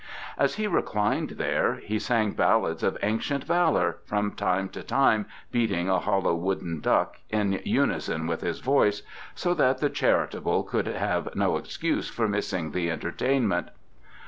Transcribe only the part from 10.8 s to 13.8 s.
have no excuse for missing the entertainment.